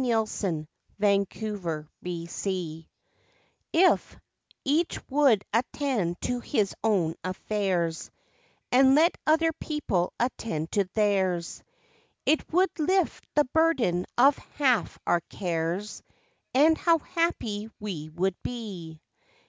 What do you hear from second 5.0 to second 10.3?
would attend to his own affairs, And let other people